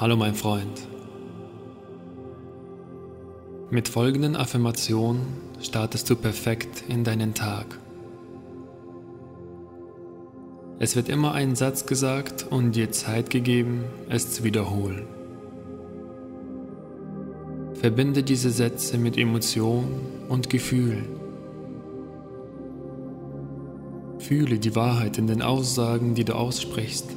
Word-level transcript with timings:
Hallo 0.00 0.14
mein 0.14 0.36
Freund. 0.36 0.86
Mit 3.68 3.88
folgenden 3.88 4.36
Affirmationen 4.36 5.22
startest 5.60 6.08
du 6.08 6.14
perfekt 6.14 6.84
in 6.86 7.02
deinen 7.02 7.34
Tag. 7.34 7.66
Es 10.78 10.94
wird 10.94 11.08
immer 11.08 11.32
ein 11.32 11.56
Satz 11.56 11.84
gesagt 11.84 12.46
und 12.48 12.76
dir 12.76 12.92
Zeit 12.92 13.30
gegeben, 13.30 13.86
es 14.08 14.30
zu 14.34 14.44
wiederholen. 14.44 15.04
Verbinde 17.74 18.22
diese 18.22 18.50
Sätze 18.50 18.98
mit 18.98 19.18
Emotionen 19.18 20.00
und 20.28 20.48
Gefühlen. 20.48 21.08
Fühle 24.20 24.60
die 24.60 24.76
Wahrheit 24.76 25.18
in 25.18 25.26
den 25.26 25.42
Aussagen, 25.42 26.14
die 26.14 26.24
du 26.24 26.34
aussprichst. 26.34 27.10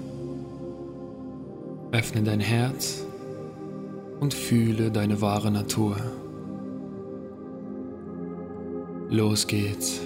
Öffne 1.93 2.23
dein 2.23 2.39
Herz 2.39 3.05
und 4.21 4.33
fühle 4.33 4.91
deine 4.91 5.19
wahre 5.19 5.51
Natur. 5.51 5.97
Los 9.09 9.45
geht's. 9.45 9.99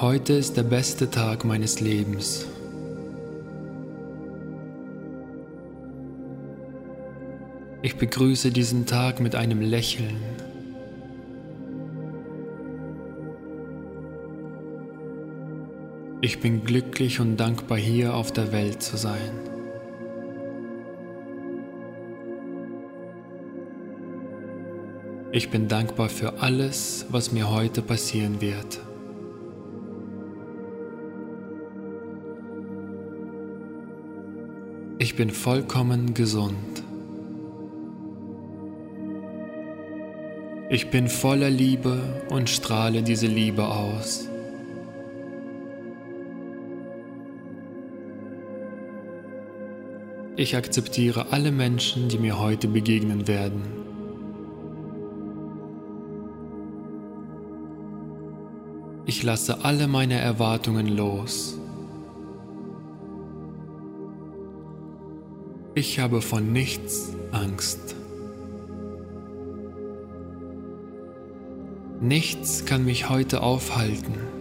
Heute 0.00 0.34
ist 0.34 0.56
der 0.56 0.62
beste 0.62 1.10
Tag 1.10 1.44
meines 1.44 1.80
Lebens. 1.80 2.46
Ich 7.82 7.96
begrüße 7.96 8.52
diesen 8.52 8.86
Tag 8.86 9.20
mit 9.20 9.34
einem 9.34 9.60
Lächeln. 9.60 10.45
Ich 16.22 16.40
bin 16.40 16.64
glücklich 16.64 17.20
und 17.20 17.36
dankbar 17.36 17.76
hier 17.76 18.14
auf 18.14 18.32
der 18.32 18.50
Welt 18.50 18.82
zu 18.82 18.96
sein. 18.96 19.32
Ich 25.30 25.50
bin 25.50 25.68
dankbar 25.68 26.08
für 26.08 26.40
alles, 26.40 27.04
was 27.10 27.32
mir 27.32 27.50
heute 27.50 27.82
passieren 27.82 28.40
wird. 28.40 28.80
Ich 34.98 35.16
bin 35.16 35.28
vollkommen 35.28 36.14
gesund. 36.14 36.82
Ich 40.70 40.88
bin 40.90 41.08
voller 41.08 41.50
Liebe 41.50 42.00
und 42.30 42.48
strahle 42.48 43.02
diese 43.02 43.26
Liebe 43.26 43.68
aus. 43.68 44.28
Ich 50.38 50.54
akzeptiere 50.54 51.32
alle 51.32 51.50
Menschen, 51.50 52.08
die 52.08 52.18
mir 52.18 52.38
heute 52.38 52.68
begegnen 52.68 53.26
werden. 53.26 53.62
Ich 59.06 59.22
lasse 59.22 59.64
alle 59.64 59.88
meine 59.88 60.18
Erwartungen 60.18 60.88
los. 60.94 61.58
Ich 65.74 66.00
habe 66.00 66.20
von 66.20 66.52
nichts 66.52 67.14
Angst. 67.32 67.96
Nichts 72.02 72.66
kann 72.66 72.84
mich 72.84 73.08
heute 73.08 73.42
aufhalten. 73.42 74.35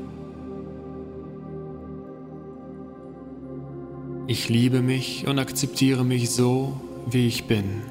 Ich 4.27 4.49
liebe 4.49 4.81
mich 4.81 5.27
und 5.27 5.37
akzeptiere 5.37 6.03
mich 6.03 6.31
so, 6.31 6.81
wie 7.05 7.27
ich 7.27 7.45
bin. 7.45 7.83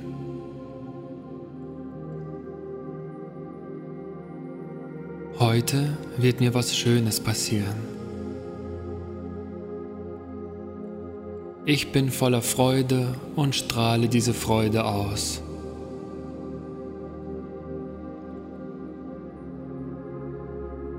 Heute 5.38 5.96
wird 6.16 6.40
mir 6.40 6.52
was 6.52 6.76
Schönes 6.76 7.20
passieren. 7.20 7.76
Ich 11.64 11.92
bin 11.92 12.10
voller 12.10 12.42
Freude 12.42 13.14
und 13.36 13.54
strahle 13.54 14.08
diese 14.08 14.34
Freude 14.34 14.86
aus. 14.86 15.40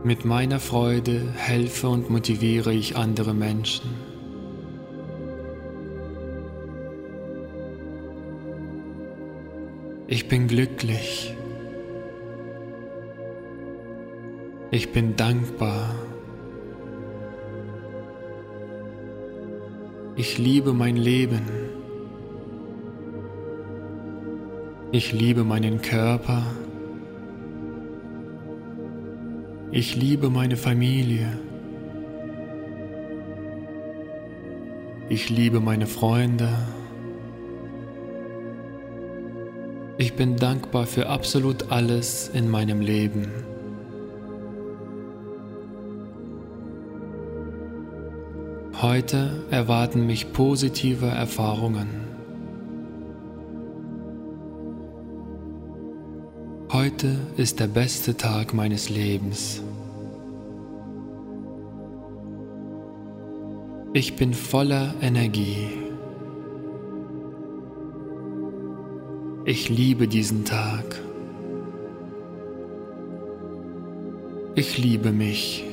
Mit 0.06 0.24
meiner 0.24 0.62
Freude 0.62 1.28
helfe 1.36 1.90
und 1.90 2.10
motiviere 2.10 2.74
ich 2.74 2.96
andere 2.96 3.34
Menschen. 3.34 4.15
Ich 10.08 10.28
bin 10.28 10.48
glücklich. 10.48 11.36
Ich 14.70 14.92
bin 14.92 15.16
dankbar. 15.16 15.96
Ich 20.16 20.38
liebe 20.38 20.74
mein 20.74 20.96
Leben. 20.96 21.42
Ich 24.92 25.12
liebe 25.12 25.44
meinen 25.44 25.82
Körper. 25.82 26.44
Ich 29.72 29.96
liebe 29.96 30.30
meine 30.30 30.56
Familie. 30.56 31.40
Ich 35.10 35.30
liebe 35.30 35.60
meine 35.60 35.88
Freunde. 35.88 36.50
Ich 39.98 40.16
bin 40.16 40.36
dankbar 40.36 40.88
für 40.88 41.08
absolut 41.08 41.72
alles 41.72 42.30
in 42.34 42.50
meinem 42.50 42.82
Leben. 42.82 43.32
Heute 48.82 49.46
erwarten 49.52 50.06
mich 50.06 50.34
positive 50.34 51.06
Erfahrungen. 51.06 51.88
Heute 56.74 57.16
ist 57.38 57.62
der 57.62 57.68
beste 57.68 58.18
Tag 58.18 58.54
meines 58.54 58.90
Lebens. 58.90 59.64
Ich 63.94 64.18
bin 64.18 64.34
voller 64.34 64.94
Energie. 65.02 65.85
Ich 69.48 69.70
liebe 69.70 70.08
diesen 70.08 70.44
Tag. 70.44 71.00
Ich 74.56 74.80
liebe 74.80 75.12
mich. 75.12 75.64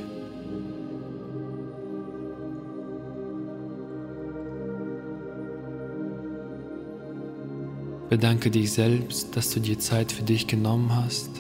Bedanke 8.10 8.50
dich 8.50 8.72
selbst, 8.72 9.34
dass 9.36 9.48
du 9.48 9.60
dir 9.60 9.78
Zeit 9.78 10.12
für 10.12 10.22
dich 10.22 10.46
genommen 10.46 10.94
hast. 10.94 11.30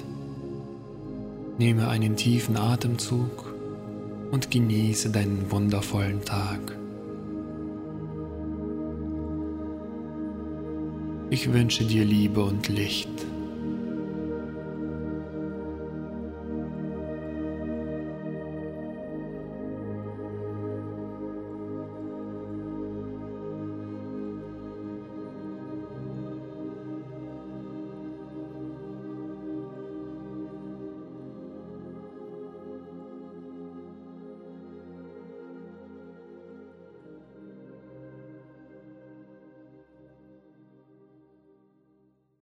Nehme 1.58 1.88
einen 1.88 2.16
tiefen 2.16 2.56
Atemzug 2.56 3.52
und 4.30 4.50
genieße 4.50 5.10
deinen 5.10 5.50
wundervollen 5.50 6.24
Tag. 6.24 6.81
Ich 11.32 11.50
wünsche 11.50 11.82
dir 11.82 12.04
Liebe 12.04 12.44
und 12.44 12.68
Licht. 12.68 13.08